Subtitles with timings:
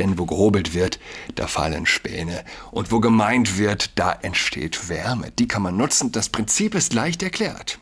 [0.00, 0.98] Denn wo gehobelt wird,
[1.34, 2.42] da fallen Späne.
[2.70, 5.30] Und wo gemeint wird, da entsteht Wärme.
[5.38, 6.10] Die kann man nutzen.
[6.10, 7.78] Das Prinzip ist leicht erklärt.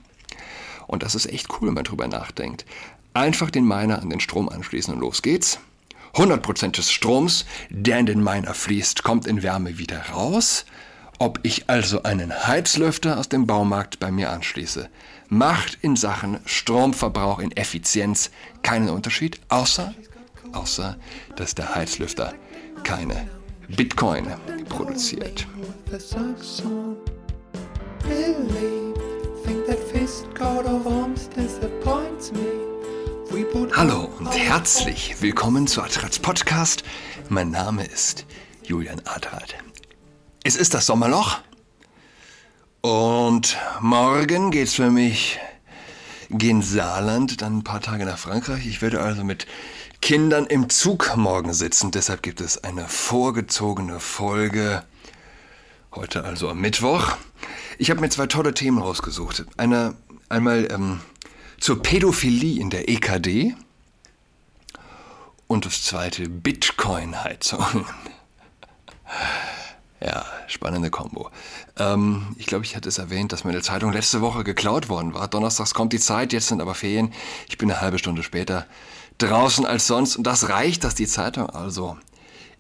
[0.89, 2.67] Und das ist echt cool, wenn man drüber nachdenkt.
[3.15, 5.61] Einfach den Miner an den Strom anschließen und los geht's.
[6.15, 10.65] 100% des Stroms, der in den Miner fließt, kommt in Wärme wieder raus.
[11.21, 14.91] Ob ich also einen Heizlüfter aus dem Baumarkt bei mir anschließe,
[15.29, 18.31] macht in Sachen Stromverbrauch in Effizienz
[18.63, 19.95] keinen Unterschied, außer,
[20.53, 20.97] außer
[21.37, 22.35] dass der Heizlüfter
[22.85, 23.29] keine
[23.69, 24.27] Bitcoin
[24.69, 25.47] produziert.
[33.75, 36.83] Hallo und herzlich willkommen zu Adrats Podcast.
[37.29, 38.27] Mein Name ist
[38.63, 39.55] Julian Adrat.
[40.45, 41.39] Es ist das Sommerloch
[42.81, 45.39] und morgen geht's für mich
[46.31, 48.67] gen Saarland, dann ein paar Tage nach Frankreich.
[48.67, 49.47] Ich werde also mit
[50.01, 51.91] Kindern im Zug morgen sitzen.
[51.91, 54.85] Deshalb gibt es eine vorgezogene Folge.
[55.95, 57.17] Heute also am Mittwoch.
[57.79, 59.47] Ich habe mir zwei tolle Themen rausgesucht.
[59.57, 59.95] Eine,
[60.29, 61.01] einmal ähm,
[61.59, 63.55] zur Pädophilie in der EKD
[65.47, 67.87] und das zweite Bitcoin-Heizung.
[70.01, 71.31] Ja, spannende Kombo.
[71.77, 75.27] Ähm, ich glaube, ich hatte es erwähnt, dass meine Zeitung letzte Woche geklaut worden war.
[75.27, 77.13] Donnerstags kommt die Zeit, jetzt sind aber Ferien.
[77.49, 78.67] Ich bin eine halbe Stunde später
[79.19, 80.17] draußen als sonst.
[80.17, 81.97] Und das reicht, dass die Zeitung also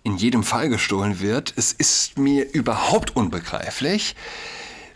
[0.02, 1.52] in jedem Fall gestohlen wird.
[1.56, 4.16] Es ist mir überhaupt unbegreiflich,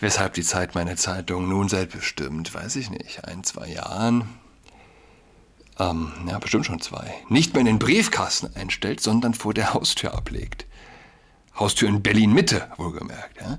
[0.01, 4.29] weshalb die Zeit meine Zeitung nun selbstbestimmt, weiß ich nicht, ein, zwei Jahren,
[5.79, 10.15] ähm, ja, bestimmt schon zwei, nicht mehr in den Briefkasten einstellt, sondern vor der Haustür
[10.15, 10.67] ablegt.
[11.59, 13.41] Haustür in Berlin-Mitte, wohlgemerkt.
[13.41, 13.59] Ja.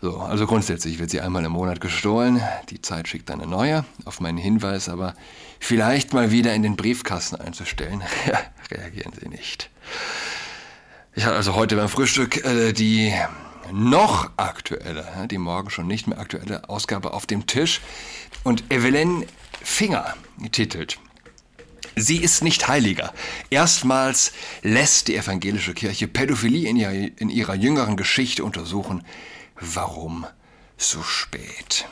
[0.00, 2.42] So, also grundsätzlich wird sie einmal im Monat gestohlen.
[2.68, 5.14] Die Zeit schickt eine neue, auf meinen Hinweis, aber
[5.60, 8.02] vielleicht mal wieder in den Briefkasten einzustellen.
[8.70, 9.70] reagieren Sie nicht.
[11.14, 13.14] Ich hatte also heute beim Frühstück äh, die
[13.72, 17.80] noch aktuelle, die morgen schon nicht mehr aktuelle Ausgabe auf dem Tisch
[18.42, 19.24] und Evelyn
[19.62, 20.14] Finger
[20.52, 20.98] titelt
[21.96, 23.12] Sie ist nicht heiliger.
[23.50, 24.32] Erstmals
[24.62, 29.04] lässt die evangelische Kirche Pädophilie in ihrer, in ihrer jüngeren Geschichte untersuchen.
[29.60, 30.26] Warum
[30.76, 31.86] so spät?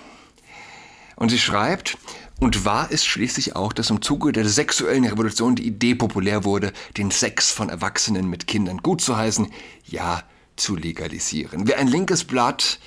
[1.14, 1.98] Und sie schreibt,
[2.40, 6.72] und wahr ist schließlich auch, dass im Zuge der sexuellen Revolution die Idee populär wurde,
[6.96, 9.52] den Sex von Erwachsenen mit Kindern gut zu heißen,
[9.86, 10.24] ja,
[10.56, 11.68] zu legalisieren.
[11.68, 12.80] Wer ein linkes Blatt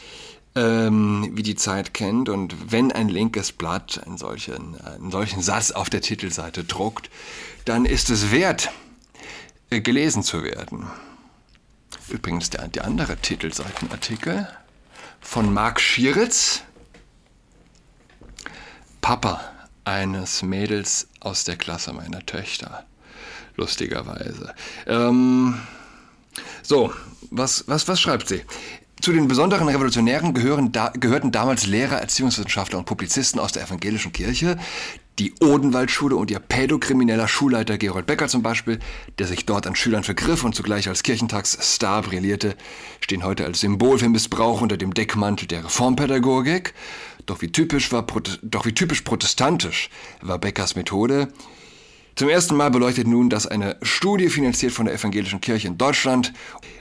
[0.55, 2.29] ähm, wie die Zeit kennt.
[2.29, 7.09] Und wenn ein linkes Blatt einen solchen, einen solchen Satz auf der Titelseite druckt,
[7.65, 8.71] dann ist es wert,
[9.69, 10.87] äh, gelesen zu werden.
[12.09, 14.47] Übrigens der, der andere Titelseitenartikel
[15.19, 16.61] von Marc Schieritz,
[19.01, 19.41] Papa
[19.83, 22.85] eines Mädels aus der Klasse meiner Töchter.
[23.55, 24.53] Lustigerweise.
[24.87, 25.59] Ähm,
[26.61, 26.93] so,
[27.31, 28.43] was, was, was schreibt sie?
[29.01, 34.13] Zu den besonderen Revolutionären gehören da, gehörten damals Lehrer, Erziehungswissenschaftler und Publizisten aus der evangelischen
[34.13, 34.57] Kirche,
[35.19, 38.79] die Odenwaldschule und ihr pädokrimineller Schulleiter Gerold Becker zum Beispiel,
[39.17, 42.55] der sich dort an Schülern vergriff und zugleich als Kirchentagsstar brillierte,
[42.99, 46.73] stehen heute als Symbol für Missbrauch unter dem Deckmantel der Reformpädagogik.
[47.25, 48.05] Doch wie typisch, war,
[48.41, 49.89] doch wie typisch protestantisch
[50.21, 51.29] war Beckers Methode.
[52.15, 56.31] Zum ersten Mal beleuchtet nun das eine Studie finanziert von der evangelischen Kirche in Deutschland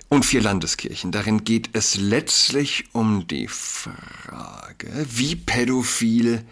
[0.08, 1.10] und vier Landeskirchen.
[1.10, 6.44] Darin geht es letztlich um die Frage, wie pädophil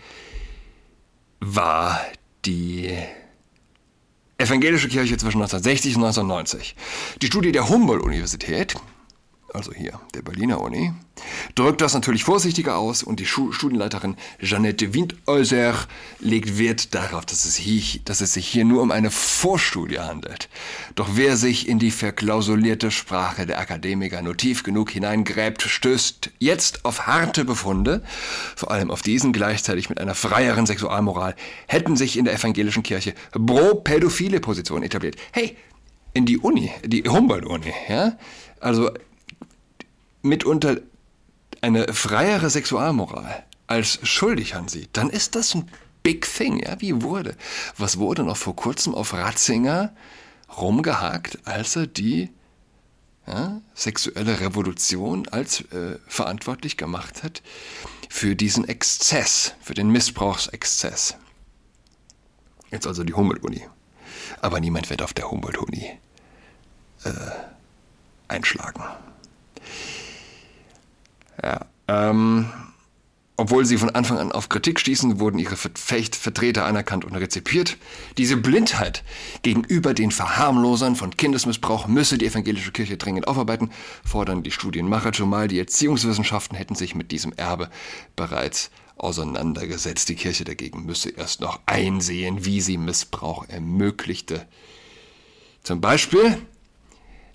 [1.38, 2.00] war
[2.44, 2.90] die
[4.38, 6.74] evangelische Kirche zwischen 1960 und 1990.
[7.22, 8.74] Die Studie der Humboldt-Universität
[9.54, 10.92] also hier der Berliner Uni,
[11.54, 15.74] drückt das natürlich vorsichtiger aus und die Studienleiterin Jeannette Windäuser
[16.20, 20.48] legt Wert darauf, dass es, hier, dass es sich hier nur um eine Vorstudie handelt.
[20.94, 26.84] Doch wer sich in die verklausulierte Sprache der Akademiker nur tief genug hineingräbt, stößt jetzt
[26.84, 28.02] auf harte Befunde,
[28.56, 31.36] vor allem auf diesen gleichzeitig mit einer freieren Sexualmoral,
[31.66, 35.16] hätten sich in der evangelischen Kirche pro-pädophile Positionen etabliert.
[35.32, 35.56] Hey,
[36.14, 38.18] in die Uni, die Humboldt-Uni, ja?
[38.60, 38.90] Also
[40.22, 40.78] mitunter
[41.60, 45.70] eine freiere Sexualmoral als schuldig ansieht, dann ist das ein
[46.02, 46.58] Big Thing.
[46.58, 47.36] Ja, wie wurde?
[47.78, 49.94] Was wurde noch vor kurzem auf Ratzinger
[50.56, 52.30] rumgehakt, als er die
[53.26, 57.42] ja, sexuelle Revolution als äh, verantwortlich gemacht hat
[58.08, 61.16] für diesen Exzess, für den Missbrauchsexzess.
[62.70, 63.66] Jetzt also die Humboldt-Uni.
[64.40, 65.98] Aber niemand wird auf der Humboldt-Uni
[67.04, 67.10] äh,
[68.28, 68.82] einschlagen.
[71.40, 71.66] Ja.
[71.88, 72.50] Ähm,
[73.36, 77.76] Obwohl sie von Anfang an auf Kritik stießen, wurden ihre Vertreter anerkannt und rezipiert.
[78.18, 79.02] Diese Blindheit
[79.42, 83.70] gegenüber den Verharmlosern von Kindesmissbrauch müsse die evangelische Kirche dringend aufarbeiten,
[84.04, 87.70] fordern die Studienmacher, zumal die Erziehungswissenschaften hätten sich mit diesem Erbe
[88.16, 90.08] bereits auseinandergesetzt.
[90.10, 94.46] Die Kirche dagegen müsse erst noch einsehen, wie sie Missbrauch ermöglichte.
[95.62, 96.36] Zum Beispiel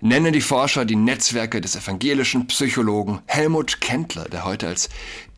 [0.01, 4.89] nennen die Forscher die Netzwerke des evangelischen Psychologen Helmut Kendler, der heute als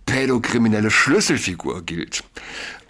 [0.05, 2.23] pädokriminelle Schlüsselfigur gilt.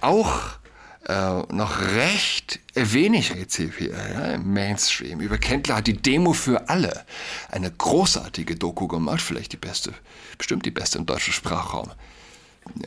[0.02, 0.60] Auch
[1.06, 5.20] äh, noch recht wenig rezipiert ja, im Mainstream.
[5.20, 7.06] Über Kendler hat die Demo für alle
[7.50, 9.94] eine großartige Doku gemacht, vielleicht die beste,
[10.38, 11.92] bestimmt die beste im deutschen Sprachraum.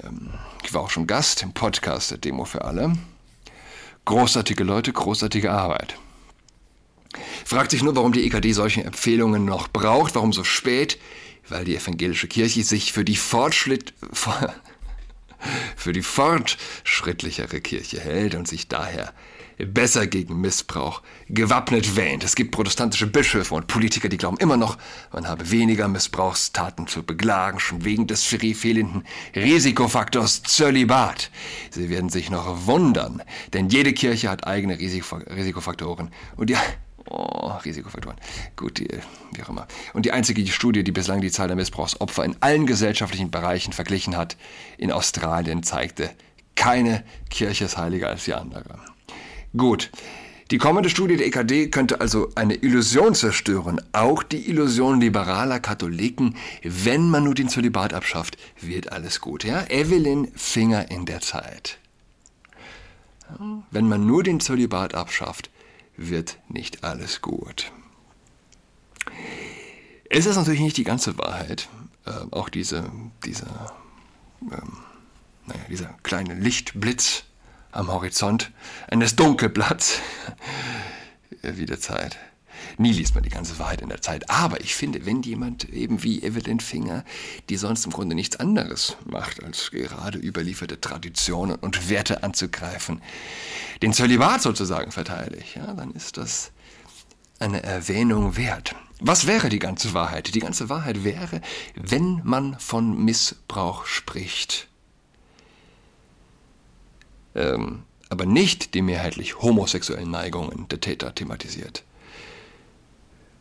[0.03, 0.31] Ähm,
[0.65, 2.93] ich war auch schon Gast im Podcast der Demo für alle.
[4.05, 5.97] Großartige Leute, großartige Arbeit.
[7.45, 10.99] Fragt sich nur, warum die EKD solche Empfehlungen noch braucht, warum so spät
[11.49, 13.95] weil die evangelische Kirche sich für die Fortschritt,
[15.77, 19.13] für die fortschrittlichere Kirche hält und sich daher
[19.59, 22.25] besser gegen Missbrauch gewappnet wähnt.
[22.25, 24.77] Es gibt protestantische Bischöfe und Politiker, die glauben immer noch,
[25.13, 29.05] man habe weniger Missbrauchstaten zu beklagen, schon wegen des fehlenden
[29.37, 31.31] Risikofaktors Zölibat.
[31.71, 33.23] Sie werden sich noch wundern,
[33.53, 36.61] denn jede Kirche hat eigene Risikofaktoren und ja,
[37.09, 38.17] Oh, Risikofaktoren.
[38.57, 38.89] Gut, die,
[39.35, 39.67] wie auch immer.
[39.93, 44.17] Und die einzige Studie, die bislang die Zahl der Missbrauchsopfer in allen gesellschaftlichen Bereichen verglichen
[44.17, 44.37] hat,
[44.79, 46.11] in Australien zeigte,
[46.55, 48.79] keine Kirche ist heiliger als die andere.
[49.57, 49.91] Gut.
[50.51, 56.37] Die kommende Studie der EKD könnte also eine Illusion zerstören, auch die Illusion liberaler Katholiken.
[56.63, 59.45] Wenn man nur den Zölibat abschafft, wird alles gut.
[59.45, 59.65] Ja?
[59.71, 61.79] Evelyn Finger in der Zeit.
[63.71, 65.49] Wenn man nur den Zölibat abschafft,
[66.09, 67.73] wird nicht alles gut.
[70.09, 71.69] Es ist natürlich nicht die ganze Wahrheit.
[72.05, 72.91] Äh, auch diese,
[73.25, 73.73] dieser,
[74.43, 74.79] ähm,
[75.47, 77.25] naja, dieser kleine Lichtblitz
[77.71, 78.53] am Horizont
[78.89, 80.01] eines Dunkelblatts
[81.43, 82.19] wie der Zeit.
[82.79, 84.31] Nie liest man die ganze Wahrheit in der Zeit.
[84.31, 87.05] Aber ich finde, wenn jemand eben wie Evelyn Finger,
[87.49, 93.03] die sonst im Grunde nichts anderes macht, als gerade überlieferte Traditionen und Werte anzugreifen,
[93.83, 96.53] den Zölibat sozusagen verteidigt, ja, dann ist das
[97.39, 98.75] eine Erwähnung wert.
[99.01, 100.35] Was wäre die ganze Wahrheit?
[100.35, 101.41] Die ganze Wahrheit wäre,
[101.75, 104.69] wenn man von Missbrauch spricht,
[107.35, 111.83] ähm, aber nicht die mehrheitlich homosexuellen Neigungen der Täter thematisiert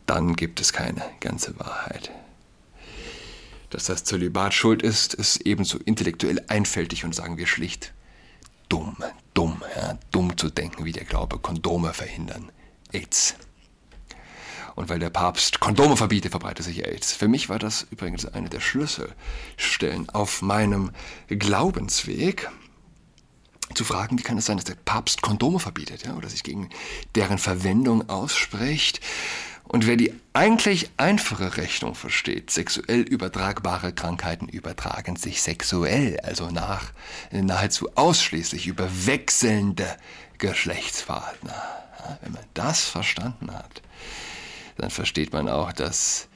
[0.06, 2.10] dann gibt es keine ganze Wahrheit.
[3.70, 7.92] Dass das Zölibat schuld ist, ist ebenso intellektuell einfältig und sagen wir schlicht
[8.72, 8.96] dumm,
[9.34, 12.50] dumm, ja, dumm zu denken, wie der Glaube Kondome verhindern.
[12.90, 13.34] AIDS.
[14.74, 17.12] Und weil der Papst Kondome verbietet, verbreitet sich AIDS.
[17.12, 20.90] Für mich war das übrigens eine der Schlüsselstellen auf meinem
[21.28, 22.50] Glaubensweg
[23.74, 26.70] zu fragen, wie kann es sein, dass der Papst Kondome verbietet, ja, oder sich gegen
[27.14, 29.00] deren Verwendung ausspricht.
[29.64, 36.92] Und wer die eigentlich einfache Rechnung versteht, sexuell übertragbare Krankheiten übertragen sich sexuell, also nach,
[37.30, 39.96] nahezu ausschließlich über wechselnde
[40.38, 41.54] Geschlechtspartner.
[42.22, 43.82] Wenn man das verstanden hat,
[44.76, 46.28] dann versteht man auch, dass,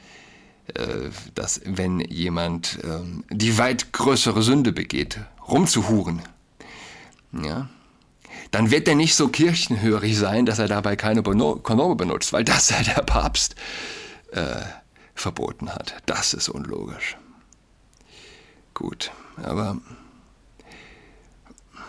[0.75, 5.19] äh, dass wenn jemand ähm, die weit größere Sünde begeht,
[5.49, 6.23] rumzuhuren,
[7.33, 7.69] ja,
[8.51, 12.71] dann wird er nicht so kirchenhörig sein, dass er dabei keine Kondome benutzt, weil das
[12.71, 13.55] ja der Papst
[14.33, 14.63] äh,
[15.15, 15.95] verboten hat.
[16.07, 17.17] Das ist unlogisch.
[18.75, 19.11] Gut,
[19.43, 19.79] aber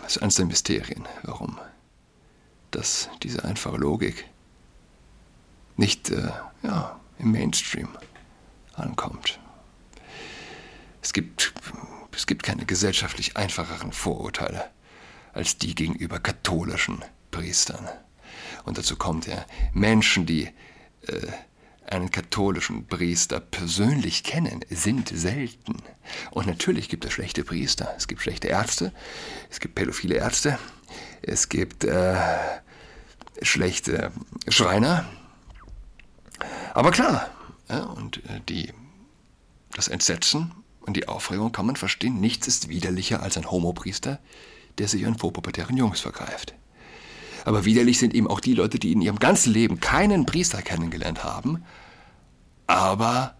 [0.02, 1.58] das ist eines der Mysterien, warum
[2.70, 4.28] das, diese einfache Logik
[5.76, 6.30] nicht äh,
[6.62, 7.88] ja, im Mainstream
[8.74, 9.38] ankommt.
[11.02, 11.52] Es gibt,
[12.12, 14.70] es gibt keine gesellschaftlich einfacheren Vorurteile
[15.38, 17.88] als die gegenüber katholischen Priestern.
[18.64, 20.46] Und dazu kommt ja, Menschen, die
[21.06, 21.28] äh,
[21.86, 25.76] einen katholischen Priester persönlich kennen, sind selten.
[26.32, 28.92] Und natürlich gibt es schlechte Priester, es gibt schlechte Ärzte,
[29.48, 30.58] es gibt pädophile Ärzte,
[31.22, 32.16] es gibt äh,
[33.40, 34.10] schlechte
[34.48, 35.08] Schreiner.
[36.74, 37.30] Aber klar,
[37.68, 38.72] ja, und äh, die,
[39.76, 42.18] das Entsetzen und die Aufregung kann man verstehen.
[42.18, 44.18] Nichts ist widerlicher als ein Homopriester,
[44.78, 46.54] der sich an vorpubertären Jungs vergreift.
[47.44, 51.24] Aber widerlich sind eben auch die Leute, die in ihrem ganzen Leben keinen Priester kennengelernt
[51.24, 51.64] haben,
[52.66, 53.34] aber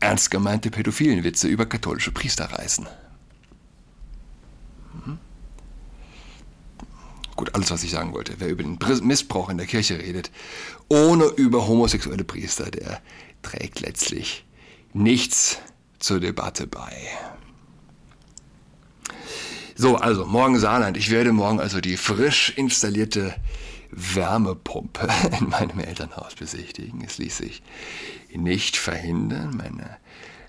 [0.00, 2.86] ernst gemeinte pädophilen Witze über katholische Priester reißen.
[5.04, 5.18] Hm?
[7.36, 8.34] Gut, alles, was ich sagen wollte.
[8.38, 10.30] Wer über den Missbrauch in der Kirche redet,
[10.88, 13.00] ohne über homosexuelle Priester, der
[13.42, 14.44] trägt letztlich
[14.92, 15.58] nichts
[15.98, 16.92] zur Debatte bei.
[19.80, 20.98] So, also morgen Saarland.
[20.98, 23.34] Ich werde morgen also die frisch installierte
[23.90, 25.08] Wärmepumpe
[25.40, 27.02] in meinem Elternhaus besichtigen.
[27.02, 27.62] Es ließ sich
[28.30, 29.56] nicht verhindern.
[29.56, 29.96] Meine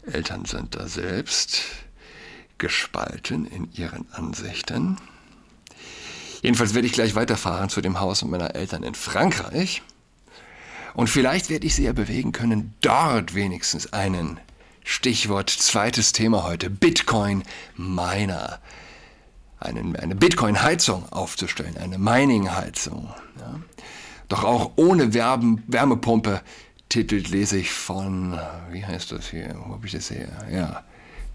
[0.05, 1.61] Eltern sind da selbst
[2.57, 4.97] gespalten in ihren Ansichten.
[6.41, 9.81] Jedenfalls werde ich gleich weiterfahren zu dem Haus meiner Eltern in Frankreich.
[10.93, 14.41] Und vielleicht werde ich sie ja bewegen können, dort wenigstens einen
[14.83, 17.43] Stichwort zweites Thema heute, Bitcoin
[17.77, 18.59] Miner.
[19.61, 23.09] Einen, eine Bitcoin-Heizung aufzustellen, eine Mining-Heizung.
[23.39, 23.59] Ja.
[24.27, 26.41] Doch auch ohne Werben, Wärmepumpe
[26.89, 28.39] titelt lese ich von,
[28.71, 30.29] wie heißt das hier, wo habe ich das her?
[30.51, 30.83] Ja,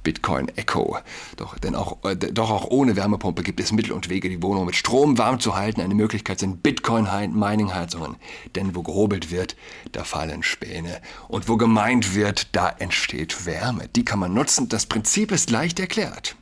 [0.06, 0.99] Bitcoin Echo.
[1.37, 4.64] Doch, denn auch, äh, doch auch ohne Wärmepumpe gibt es Mittel und Wege, die Wohnung
[4.64, 5.80] mit Strom warm zu halten.
[5.80, 8.14] Eine Möglichkeit sind Bitcoin-Mining-Heizungen.
[8.54, 9.56] Denn wo gehobelt wird,
[9.90, 11.00] da fallen Späne.
[11.26, 13.88] Und wo gemeint wird, da entsteht Wärme.
[13.97, 14.68] Die kann man nutzen.
[14.68, 16.37] Das Prinzip ist leicht erklärt.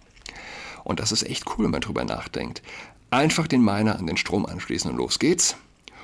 [0.85, 2.63] Und das ist echt cool, wenn man drüber nachdenkt.
[3.11, 5.57] Einfach den Miner an den Strom anschließen und los geht's.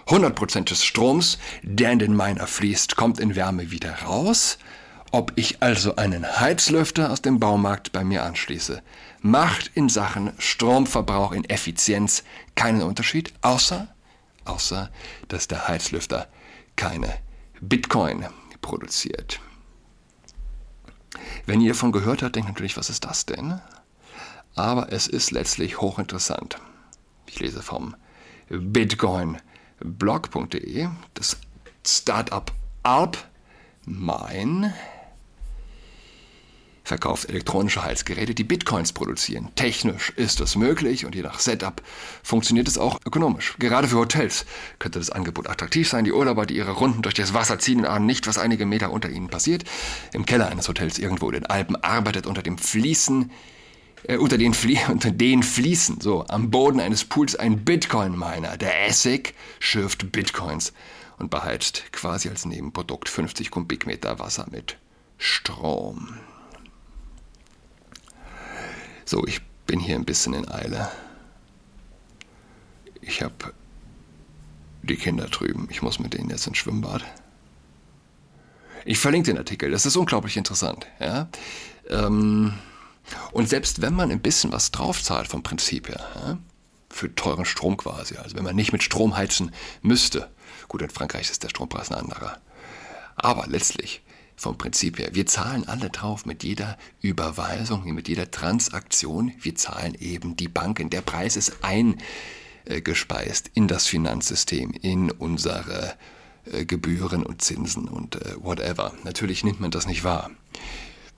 [0.07, 4.59] 100% des Stroms, der in den Miner fließt, kommt in Wärme wieder raus.
[5.13, 8.83] Ob ich also einen Heizlüfter aus dem Baumarkt bei mir anschließe,
[9.21, 12.23] macht in Sachen Stromverbrauch in Effizienz
[12.55, 13.89] keinen Unterschied, außer,
[14.45, 14.91] außer,
[15.29, 16.29] dass der Heizlüfter
[16.77, 17.13] keine
[17.61, 18.27] Bitcoin
[18.63, 19.41] produziert.
[21.47, 23.61] Wenn ihr davon gehört habt, denkt natürlich, was ist das denn?
[24.55, 26.59] Aber es ist letztlich hochinteressant.
[27.27, 27.97] Ich lese vom
[28.49, 31.39] bitcoinblog.de, das
[31.87, 32.53] Startup
[32.83, 33.17] Alp
[33.87, 34.75] Mine
[36.91, 39.51] verkauft elektronische Heizgeräte, die Bitcoins produzieren.
[39.55, 41.81] Technisch ist das möglich und je nach Setup
[42.25, 43.55] funktioniert es auch ökonomisch.
[43.61, 44.45] Gerade für Hotels
[44.81, 46.05] könnte das Angebot attraktiv sein.
[46.05, 49.09] Die Urlauber, die ihre Runden durch das Wasser ziehen, ahnen nicht, was einige Meter unter
[49.09, 49.63] ihnen passiert.
[50.13, 53.31] Im Keller eines Hotels irgendwo in den Alpen arbeitet unter dem Fließen
[54.05, 54.55] äh, unter, den
[54.89, 58.57] unter den Fließen, so am Boden eines Pools ein Bitcoin-Miner.
[58.57, 60.73] Der Essig schürft Bitcoins
[61.19, 64.79] und beheizt quasi als Nebenprodukt 50 Kubikmeter Wasser mit
[65.19, 66.15] Strom.
[69.05, 70.91] So, ich bin hier ein bisschen in Eile.
[73.03, 73.53] Ich habe
[74.83, 75.69] die Kinder drüben.
[75.71, 77.05] Ich muss mit denen jetzt ins Schwimmbad.
[78.85, 79.71] Ich verlinke den Artikel.
[79.71, 80.87] Das ist unglaublich interessant.
[81.01, 81.29] Ja?
[81.89, 82.55] Ähm,
[83.33, 86.39] und selbst wenn man ein bisschen was draufzahlt vom Prinzip her, ja?
[86.89, 89.53] für teuren Strom quasi, also wenn man nicht mit Strom heizen
[89.83, 90.31] müsste,
[90.69, 92.39] gut, in Frankreich ist der Strompreis ein anderer,
[93.17, 94.03] aber letztlich
[94.41, 95.11] vom Prinzip her.
[95.13, 99.33] Wir zahlen alle drauf mit jeder Überweisung, mit jeder Transaktion.
[99.39, 100.89] Wir zahlen eben die Banken.
[100.89, 105.95] Der Preis ist eingespeist in das Finanzsystem, in unsere
[106.47, 108.95] äh, Gebühren und Zinsen und äh, whatever.
[109.05, 110.31] Natürlich nimmt man das nicht wahr.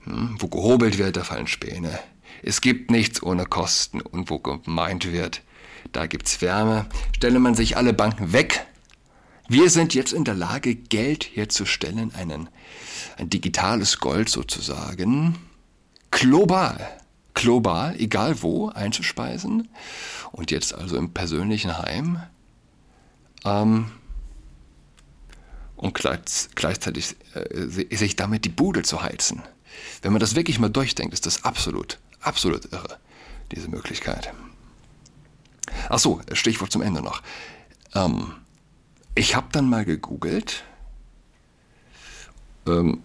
[0.05, 1.99] Hm, wo gehobelt wird, da fallen Späne.
[2.41, 5.41] Es gibt nichts ohne Kosten und wo gemeint wird,
[5.91, 6.87] da gibt's Wärme.
[7.15, 8.65] Stelle man sich alle Banken weg,
[9.47, 12.49] wir sind jetzt in der Lage, Geld herzustellen, einen,
[13.17, 15.35] ein digitales Gold sozusagen,
[16.11, 16.79] global,
[17.33, 19.67] global, egal wo, einzuspeisen
[20.31, 22.23] und jetzt also im persönlichen Heim
[23.43, 23.91] ähm,
[25.75, 29.43] und gleichzeitig äh, sich damit die Bude zu heizen.
[30.01, 32.99] Wenn man das wirklich mal durchdenkt, ist das absolut, absolut irre,
[33.51, 34.33] diese Möglichkeit.
[35.89, 37.21] Ach so, Stichwort zum Ende noch.
[37.93, 38.33] Ähm,
[39.15, 40.63] ich habe dann mal gegoogelt,
[42.67, 43.03] ähm,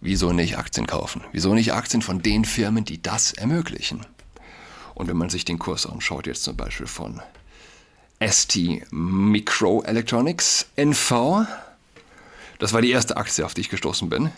[0.00, 1.22] wieso nicht Aktien kaufen?
[1.32, 4.06] Wieso nicht Aktien von den Firmen, die das ermöglichen?
[4.94, 7.20] Und wenn man sich den Kurs anschaut, jetzt zum Beispiel von
[8.20, 8.58] ST
[8.90, 11.46] Microelectronics NV,
[12.58, 14.32] das war die erste Aktie, auf die ich gestoßen bin.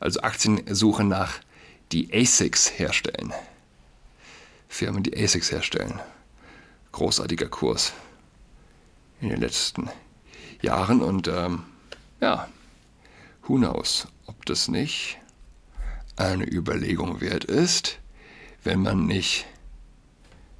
[0.00, 1.40] Also Aktiensuche nach
[1.92, 3.32] die ASICs herstellen.
[4.68, 6.00] Firmen, die ASICs herstellen.
[6.92, 7.92] Großartiger Kurs
[9.20, 9.88] in den letzten
[10.60, 11.00] Jahren.
[11.02, 11.64] Und ähm,
[12.20, 12.48] ja,
[13.46, 15.18] who knows, ob das nicht
[16.16, 17.98] eine Überlegung wert ist,
[18.62, 19.46] wenn man nicht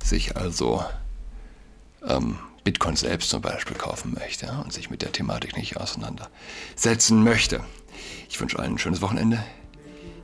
[0.02, 0.84] sich also
[2.06, 7.62] ähm, Bitcoin selbst zum Beispiel kaufen möchte und sich mit der Thematik nicht auseinandersetzen möchte.
[8.34, 9.38] Ich wünsche allen ein schönes Wochenende.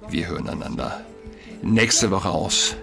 [0.09, 1.05] Wir hören einander
[1.63, 2.75] nächste Woche aus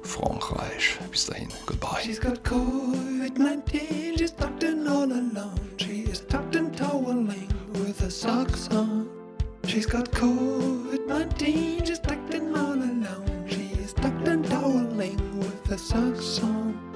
[0.00, 0.98] Frankreich.
[1.10, 2.00] Bis dahin, goodbye.
[2.02, 5.60] She's got COVID-19, she's tucked in all alone.
[5.76, 9.10] She is tucked in toweling with her socks on.
[9.66, 13.44] She's got COVID-19, she's tucked in all alone.
[13.50, 16.91] She is tucked in toweling with her socks on.